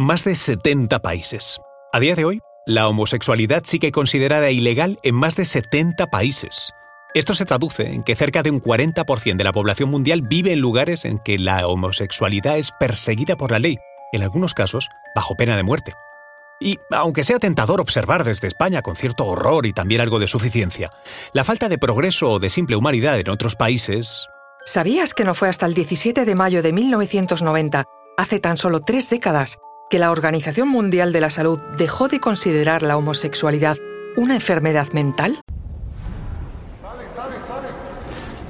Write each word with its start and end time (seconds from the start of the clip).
más 0.00 0.24
de 0.24 0.34
70 0.34 1.00
países. 1.00 1.60
A 1.92 2.00
día 2.00 2.14
de 2.14 2.24
hoy, 2.24 2.40
la 2.66 2.88
homosexualidad 2.88 3.62
sigue 3.64 3.92
considerada 3.92 4.50
ilegal 4.50 4.98
en 5.02 5.14
más 5.14 5.36
de 5.36 5.44
70 5.44 6.06
países. 6.06 6.72
Esto 7.14 7.34
se 7.34 7.44
traduce 7.44 7.92
en 7.92 8.02
que 8.02 8.14
cerca 8.14 8.42
de 8.42 8.50
un 8.50 8.62
40% 8.62 9.36
de 9.36 9.44
la 9.44 9.52
población 9.52 9.90
mundial 9.90 10.22
vive 10.22 10.52
en 10.52 10.60
lugares 10.60 11.04
en 11.04 11.18
que 11.18 11.38
la 11.38 11.66
homosexualidad 11.66 12.56
es 12.56 12.70
perseguida 12.78 13.36
por 13.36 13.50
la 13.50 13.58
ley, 13.58 13.78
en 14.12 14.22
algunos 14.22 14.54
casos 14.54 14.88
bajo 15.14 15.34
pena 15.34 15.56
de 15.56 15.64
muerte. 15.64 15.92
Y 16.60 16.78
aunque 16.90 17.24
sea 17.24 17.38
tentador 17.38 17.80
observar 17.80 18.24
desde 18.24 18.48
España 18.48 18.82
con 18.82 18.96
cierto 18.96 19.26
horror 19.26 19.66
y 19.66 19.72
también 19.72 20.00
algo 20.00 20.18
de 20.18 20.28
suficiencia, 20.28 20.92
la 21.32 21.44
falta 21.44 21.68
de 21.68 21.78
progreso 21.78 22.30
o 22.30 22.38
de 22.38 22.50
simple 22.50 22.76
humanidad 22.76 23.18
en 23.18 23.28
otros 23.28 23.56
países... 23.56 24.28
¿Sabías 24.64 25.14
que 25.14 25.24
no 25.24 25.34
fue 25.34 25.48
hasta 25.48 25.66
el 25.66 25.74
17 25.74 26.24
de 26.24 26.34
mayo 26.34 26.62
de 26.62 26.72
1990, 26.72 27.86
hace 28.18 28.40
tan 28.40 28.58
solo 28.58 28.80
tres 28.80 29.08
décadas, 29.08 29.58
que 29.90 29.98
la 29.98 30.12
Organización 30.12 30.68
Mundial 30.68 31.12
de 31.12 31.20
la 31.20 31.30
Salud 31.30 31.60
dejó 31.76 32.08
de 32.08 32.20
considerar 32.20 32.82
la 32.82 32.96
homosexualidad 32.96 33.76
una 34.16 34.34
enfermedad 34.34 34.92
mental? 34.92 35.40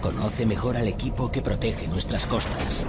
Conoce 0.03 0.45
mejor 0.45 0.77
al 0.77 0.87
equipo 0.87 1.33
que 1.33 1.41
protege 1.41 1.89
nuestras 1.89 2.27
costas. 2.27 2.87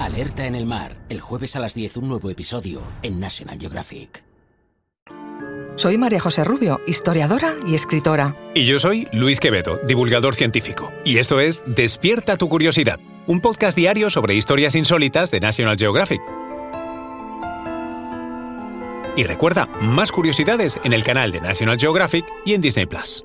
Alerta 0.00 0.46
en 0.46 0.56
el 0.56 0.66
mar, 0.66 0.96
el 1.08 1.20
jueves 1.20 1.54
a 1.54 1.60
las 1.60 1.74
10 1.74 1.98
un 1.98 2.08
nuevo 2.08 2.28
episodio 2.28 2.82
en 3.02 3.20
National 3.20 3.58
Geographic. 3.58 4.24
Soy 5.80 5.96
María 5.96 6.20
José 6.20 6.44
Rubio, 6.44 6.80
historiadora 6.86 7.54
y 7.66 7.74
escritora. 7.74 8.36
Y 8.54 8.66
yo 8.66 8.78
soy 8.78 9.08
Luis 9.12 9.40
Quevedo, 9.40 9.80
divulgador 9.86 10.34
científico. 10.34 10.92
Y 11.06 11.16
esto 11.16 11.40
es 11.40 11.62
Despierta 11.64 12.36
tu 12.36 12.50
curiosidad, 12.50 13.00
un 13.30 13.40
podcast 13.40 13.78
diario 13.78 14.10
sobre 14.10 14.34
historias 14.34 14.74
insólitas 14.74 15.30
de 15.30 15.38
National 15.38 15.76
Geographic. 15.78 16.20
Y 19.16 19.22
recuerda, 19.22 19.66
más 19.80 20.10
curiosidades 20.10 20.80
en 20.82 20.92
el 20.92 21.04
canal 21.04 21.30
de 21.30 21.40
National 21.40 21.78
Geographic 21.78 22.24
y 22.44 22.54
en 22.54 22.60
Disney 22.60 22.86
Plus. 22.86 23.24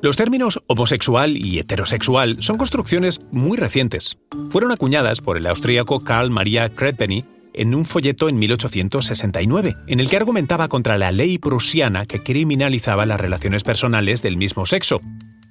Los 0.00 0.16
términos 0.16 0.62
homosexual 0.68 1.36
y 1.36 1.58
heterosexual 1.58 2.38
son 2.42 2.56
construcciones 2.56 3.20
muy 3.30 3.58
recientes. 3.58 4.16
Fueron 4.48 4.72
acuñadas 4.72 5.20
por 5.20 5.36
el 5.36 5.46
austríaco 5.46 6.00
Karl 6.00 6.30
Maria 6.30 6.70
Kretpenny 6.70 7.26
en 7.52 7.74
un 7.74 7.84
folleto 7.84 8.30
en 8.30 8.38
1869, 8.38 9.76
en 9.86 10.00
el 10.00 10.08
que 10.08 10.16
argumentaba 10.16 10.68
contra 10.68 10.96
la 10.96 11.12
ley 11.12 11.36
prusiana 11.36 12.06
que 12.06 12.22
criminalizaba 12.22 13.04
las 13.04 13.20
relaciones 13.20 13.64
personales 13.64 14.22
del 14.22 14.38
mismo 14.38 14.64
sexo, 14.64 14.98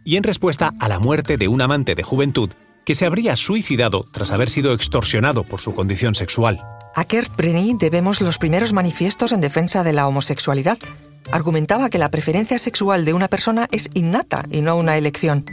y 0.10 0.18
en 0.18 0.24
respuesta 0.24 0.74
a 0.80 0.88
la 0.88 0.98
muerte 0.98 1.38
de 1.38 1.48
un 1.48 1.62
amante 1.62 1.94
de 1.94 2.02
juventud 2.02 2.50
que 2.84 2.96
se 2.96 3.06
habría 3.06 3.36
suicidado 3.36 4.08
tras 4.12 4.32
haber 4.32 4.50
sido 4.50 4.74
extorsionado 4.74 5.44
por 5.44 5.62
su 5.62 5.76
condición 5.76 6.16
sexual. 6.16 6.60
A 6.96 7.06
Kurt 7.06 7.40
debemos 7.80 8.20
los 8.20 8.40
primeros 8.40 8.74
manifiestos 8.74 9.34
en 9.34 9.40
defensa 9.40 9.84
de 9.84 9.94
la 9.94 10.08
homosexualidad, 10.08 10.80
argumentaba 11.32 11.92
que 11.92 12.00
la 12.00 12.10
preferencia 12.10 12.58
sexual 12.58 13.06
de 13.06 13.14
una 13.14 13.28
persona 13.28 13.68
es 13.72 13.92
innata 13.94 14.46
y 14.50 14.64
no 14.64 14.78
una 14.78 14.98
elección. 14.98 15.46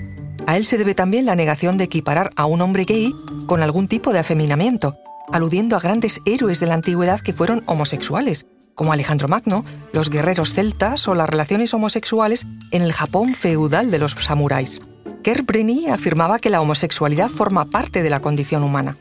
A 0.46 0.56
él 0.56 0.64
se 0.64 0.78
debe 0.78 0.94
también 0.94 1.26
la 1.26 1.36
negación 1.36 1.76
de 1.76 1.84
equiparar 1.84 2.30
a 2.34 2.46
un 2.46 2.62
hombre 2.62 2.84
gay 2.84 3.14
con 3.44 3.60
algún 3.60 3.88
tipo 3.88 4.14
de 4.14 4.20
afeminamiento, 4.20 4.96
aludiendo 5.30 5.76
a 5.76 5.80
grandes 5.80 6.22
héroes 6.24 6.60
de 6.60 6.66
la 6.66 6.74
antigüedad 6.74 7.20
que 7.20 7.34
fueron 7.34 7.62
homosexuales, 7.66 8.46
como 8.77 8.92
Alejandro 8.92 9.27
Magno, 9.27 9.64
los 9.92 10.10
guerreros 10.10 10.55
celtas 10.55 11.08
o 11.08 11.16
las 11.16 11.28
relaciones 11.28 11.74
homosexuales 11.74 12.46
en 12.70 12.82
el 12.82 12.92
Japón 12.92 13.34
feudal 13.34 13.91
de 13.91 13.98
los 13.98 14.12
samuráis. 14.12 14.80
Kerbrenny 15.24 15.88
afirmaba 15.88 16.38
que 16.38 16.50
la 16.50 16.60
homosexualidad 16.60 17.28
forma 17.28 17.64
parte 17.64 18.04
de 18.04 18.10
la 18.10 18.20
condición 18.20 18.62
humana. 18.62 18.97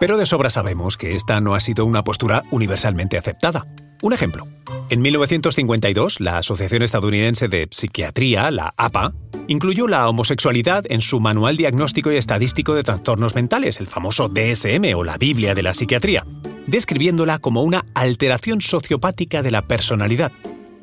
Pero 0.00 0.16
de 0.16 0.24
sobra 0.24 0.48
sabemos 0.48 0.96
que 0.96 1.14
esta 1.14 1.40
no 1.40 1.54
ha 1.54 1.60
sido 1.60 1.84
una 1.84 2.02
postura 2.02 2.42
universalmente 2.50 3.18
aceptada. 3.18 3.66
Un 4.02 4.12
ejemplo. 4.12 4.44
En 4.90 5.00
1952, 5.00 6.20
la 6.20 6.38
Asociación 6.38 6.82
Estadounidense 6.82 7.48
de 7.48 7.66
Psiquiatría, 7.70 8.50
la 8.50 8.74
APA, 8.76 9.12
incluyó 9.48 9.88
la 9.88 10.08
homosexualidad 10.08 10.84
en 10.88 11.00
su 11.00 11.18
Manual 11.18 11.56
Diagnóstico 11.56 12.12
y 12.12 12.16
Estadístico 12.16 12.74
de 12.74 12.82
Trastornos 12.82 13.34
Mentales, 13.34 13.80
el 13.80 13.86
famoso 13.86 14.28
DSM 14.28 14.94
o 14.94 15.02
la 15.02 15.16
Biblia 15.16 15.54
de 15.54 15.62
la 15.62 15.74
Psiquiatría, 15.74 16.24
describiéndola 16.66 17.38
como 17.38 17.62
una 17.62 17.84
alteración 17.94 18.60
sociopática 18.60 19.42
de 19.42 19.50
la 19.50 19.62
personalidad. 19.62 20.32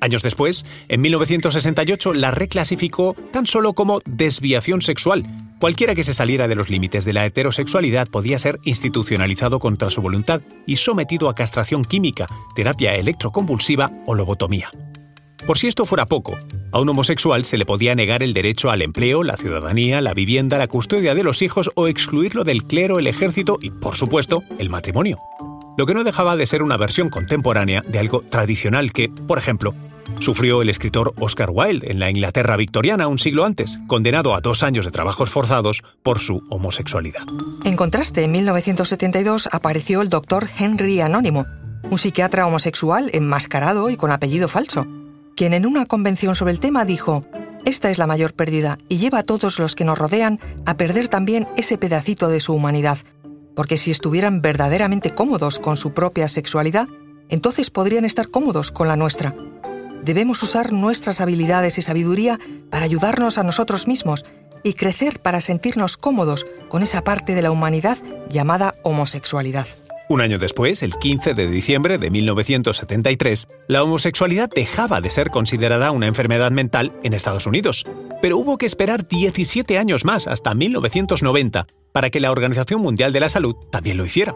Años 0.04 0.22
después, 0.22 0.66
en 0.90 1.00
1968, 1.00 2.14
la 2.14 2.30
reclasificó 2.32 3.16
tan 3.32 3.48
solo 3.48 3.72
como 3.72 4.02
desviación 4.06 4.82
sexual. 4.82 5.24
Cualquiera 5.62 5.96
que 5.96 6.04
se 6.04 6.14
saliera 6.14 6.50
de 6.50 6.56
los 6.56 6.70
límites 6.70 7.06
de 7.06 7.14
la 7.14 7.26
heterosexualidad 7.26 8.10
podía 8.10 8.38
ser 8.38 8.60
institucionalizado 8.64 9.60
contra 9.60 9.90
su 9.90 10.02
voluntad 10.02 10.42
y 10.66 10.76
sometido 10.76 11.30
a 11.30 11.36
castración 11.36 11.86
química, 11.86 12.26
terapia 12.54 12.96
electroconvulsiva 12.96 13.92
o 14.06 14.14
lobotomía. 14.14 14.70
Por 15.48 15.58
si 15.58 15.68
esto 15.68 15.86
fuera 15.86 16.06
poco, 16.06 16.38
a 16.72 16.82
un 16.82 16.90
homosexual 16.90 17.44
se 17.44 17.58
le 17.58 17.66
podía 17.66 17.96
negar 17.96 18.24
el 18.24 18.34
derecho 18.34 18.72
al 18.72 18.82
empleo, 18.82 19.24
la 19.24 19.38
ciudadanía, 19.38 20.02
la 20.02 20.14
vivienda, 20.14 20.58
la 20.58 20.68
custodia 20.68 21.16
de 21.16 21.24
los 21.24 21.42
hijos 21.42 21.70
o 21.76 21.88
excluirlo 21.88 22.44
del 22.44 22.64
clero, 22.64 23.00
el 23.00 23.08
ejército 23.08 23.58
y, 23.62 23.70
por 23.70 23.96
supuesto, 23.96 24.44
el 24.58 24.70
matrimonio. 24.70 25.18
Lo 25.76 25.88
que 25.88 25.96
no 25.96 26.04
dejaba 26.04 26.36
de 26.36 26.46
ser 26.46 26.62
una 26.62 26.78
versión 26.78 27.10
contemporánea 27.10 27.82
de 27.82 27.98
algo 27.98 28.22
tradicional 28.22 28.94
que, 28.94 29.10
por 29.10 29.40
ejemplo, 29.40 29.74
sufrió 30.20 30.62
el 30.62 30.70
escritor 30.70 31.14
Oscar 31.20 31.50
Wilde 31.52 31.90
en 31.90 32.00
la 32.00 32.12
Inglaterra 32.12 32.58
victoriana 32.58 33.08
un 33.08 33.18
siglo 33.18 33.44
antes, 33.44 33.80
condenado 33.88 34.36
a 34.36 34.42
dos 34.42 34.62
años 34.62 34.86
de 34.86 34.92
trabajos 34.92 35.32
forzados 35.32 35.82
por 36.04 36.20
su 36.20 36.44
homosexualidad. 36.50 37.24
En 37.64 37.76
contraste, 37.76 38.24
en 38.24 38.32
1972 38.32 39.50
apareció 39.52 40.02
el 40.02 40.10
doctor 40.10 40.48
Henry 40.60 41.02
Anónimo, 41.02 41.48
un 41.90 41.98
psiquiatra 41.98 42.46
homosexual 42.46 43.10
enmascarado 43.12 43.90
y 43.90 43.98
con 43.98 44.12
apellido 44.12 44.48
falso, 44.48 44.86
quien 45.36 45.54
en 45.56 45.66
una 45.66 45.88
convención 45.88 46.36
sobre 46.36 46.54
el 46.54 46.60
tema 46.60 46.86
dijo, 46.86 47.26
esta 47.66 47.90
es 47.90 47.98
la 47.98 48.08
mayor 48.08 48.34
pérdida 48.34 48.78
y 48.90 48.98
lleva 48.98 49.20
a 49.20 49.24
todos 49.24 49.58
los 49.58 49.74
que 49.74 49.86
nos 49.86 49.98
rodean 49.98 50.40
a 50.68 50.78
perder 50.78 51.08
también 51.08 51.48
ese 51.58 51.80
pedacito 51.80 52.28
de 52.28 52.42
su 52.42 52.54
humanidad, 52.54 53.00
porque 53.56 53.78
si 53.78 53.92
estuvieran 53.92 54.42
verdaderamente 54.42 55.12
cómodos 55.12 55.60
con 55.60 55.78
su 55.78 55.94
propia 55.94 56.28
sexualidad, 56.28 56.88
entonces 57.30 57.70
podrían 57.70 58.06
estar 58.06 58.30
cómodos 58.30 58.72
con 58.72 58.88
la 58.88 58.96
nuestra 58.96 59.36
debemos 60.04 60.44
usar 60.44 60.72
nuestras 60.72 61.22
habilidades 61.22 61.78
y 61.78 61.82
sabiduría 61.82 62.40
para 62.70 62.86
ayudarnos 62.86 63.38
a 63.38 63.44
nosotros 63.44 63.88
mismos 63.88 64.26
y 64.64 64.74
crecer 64.74 65.20
para 65.20 65.42
sentirnos 65.42 65.98
cómodos 65.98 66.46
con 66.70 66.84
esa 66.84 67.04
parte 67.04 67.36
de 67.36 67.42
la 67.42 67.52
humanidad 67.52 67.98
llamada 68.30 68.76
homosexualidad. 68.84 69.68
Un 70.10 70.22
año 70.22 70.38
después, 70.38 70.84
el 70.84 70.94
15 70.94 71.34
de 71.34 71.48
diciembre 71.48 71.98
de 71.98 72.12
1973, 72.12 73.48
la 73.68 73.84
homosexualidad 73.84 74.50
dejaba 74.54 75.02
de 75.02 75.10
ser 75.10 75.30
considerada 75.30 75.92
una 75.92 76.08
enfermedad 76.08 76.52
mental 76.52 76.92
en 77.04 77.14
Estados 77.14 77.48
Unidos, 77.48 77.86
pero 78.24 78.38
hubo 78.38 78.58
que 78.58 78.66
esperar 78.66 79.06
17 79.06 79.78
años 79.78 80.06
más, 80.06 80.28
hasta 80.28 80.54
1990, 80.54 81.68
para 81.92 82.10
que 82.10 82.22
la 82.22 82.32
Organización 82.32 82.80
Mundial 82.80 83.12
de 83.12 83.20
la 83.20 83.28
Salud 83.28 83.54
también 83.70 83.98
lo 83.98 84.06
hiciera. 84.06 84.34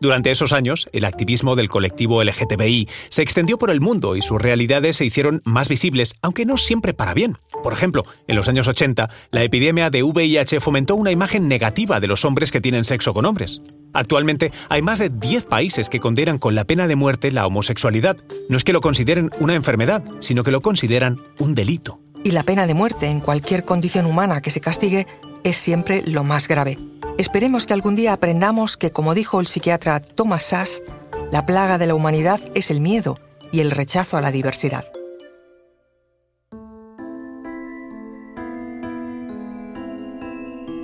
Durante 0.00 0.32
esos 0.32 0.52
años, 0.52 0.88
el 0.92 1.04
activismo 1.04 1.54
del 1.54 1.68
colectivo 1.68 2.24
LGTBI 2.24 2.88
se 3.08 3.22
extendió 3.22 3.56
por 3.56 3.70
el 3.70 3.80
mundo 3.80 4.16
y 4.16 4.22
sus 4.22 4.42
realidades 4.42 4.96
se 4.96 5.04
hicieron 5.04 5.42
más 5.44 5.68
visibles, 5.68 6.16
aunque 6.22 6.44
no 6.44 6.56
siempre 6.56 6.92
para 6.92 7.14
bien. 7.14 7.38
Por 7.62 7.72
ejemplo, 7.72 8.02
en 8.26 8.34
los 8.34 8.48
años 8.48 8.66
80, 8.66 9.08
la 9.30 9.44
epidemia 9.44 9.90
de 9.90 10.02
VIH 10.02 10.58
fomentó 10.58 10.96
una 10.96 11.12
imagen 11.12 11.46
negativa 11.46 12.00
de 12.00 12.08
los 12.08 12.24
hombres 12.24 12.50
que 12.50 12.60
tienen 12.60 12.84
sexo 12.84 13.14
con 13.14 13.26
hombres. 13.26 13.62
Actualmente 13.92 14.50
hay 14.68 14.82
más 14.82 14.98
de 14.98 15.08
10 15.08 15.46
países 15.46 15.88
que 15.88 16.00
condenan 16.00 16.38
con 16.40 16.56
la 16.56 16.64
pena 16.64 16.88
de 16.88 16.96
muerte 16.96 17.30
la 17.30 17.46
homosexualidad. 17.46 18.16
No 18.48 18.56
es 18.56 18.64
que 18.64 18.72
lo 18.72 18.80
consideren 18.80 19.30
una 19.38 19.54
enfermedad, 19.54 20.02
sino 20.18 20.42
que 20.42 20.50
lo 20.50 20.62
consideran 20.62 21.20
un 21.38 21.54
delito. 21.54 21.99
Y 22.22 22.32
la 22.32 22.42
pena 22.42 22.66
de 22.66 22.74
muerte 22.74 23.06
en 23.06 23.20
cualquier 23.20 23.64
condición 23.64 24.06
humana 24.06 24.42
que 24.42 24.50
se 24.50 24.60
castigue 24.60 25.06
es 25.42 25.56
siempre 25.56 26.02
lo 26.02 26.22
más 26.22 26.48
grave. 26.48 26.78
Esperemos 27.16 27.66
que 27.66 27.74
algún 27.74 27.94
día 27.94 28.12
aprendamos 28.12 28.76
que, 28.76 28.90
como 28.90 29.14
dijo 29.14 29.40
el 29.40 29.46
psiquiatra 29.46 30.00
Thomas 30.00 30.44
Sass, 30.44 30.82
la 31.30 31.46
plaga 31.46 31.78
de 31.78 31.86
la 31.86 31.94
humanidad 31.94 32.40
es 32.54 32.70
el 32.70 32.80
miedo 32.80 33.18
y 33.52 33.60
el 33.60 33.70
rechazo 33.70 34.16
a 34.16 34.20
la 34.20 34.32
diversidad. 34.32 34.84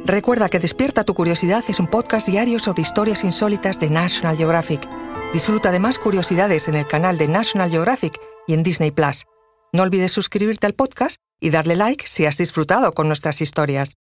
Recuerda 0.07 0.49
que 0.49 0.61
Despierta 0.61 1.03
tu 1.03 1.15
Curiosidad 1.15 1.65
es 1.67 1.81
un 1.81 1.89
podcast 1.89 2.29
diario 2.29 2.61
sobre 2.61 2.83
historias 2.83 3.25
insólitas 3.25 3.81
de 3.81 3.91
National 3.91 4.37
Geographic. 4.37 4.89
Disfruta 5.33 5.73
de 5.73 5.81
más 5.81 5.99
curiosidades 5.99 6.69
en 6.69 6.77
el 6.77 6.87
canal 6.87 7.19
de 7.19 7.27
National 7.27 7.71
Geographic 7.71 8.21
y 8.47 8.55
en 8.55 8.63
Disney 8.63 8.93
Plus. 8.93 9.25
No 9.73 9.83
olvides 9.83 10.13
suscribirte 10.13 10.67
al 10.67 10.75
podcast 10.75 11.17
y 11.41 11.51
darle 11.51 11.77
like 11.77 12.07
si 12.07 12.27
has 12.27 12.39
disfrutado 12.39 12.93
con 12.93 13.09
nuestras 13.09 13.41
historias. 13.41 13.97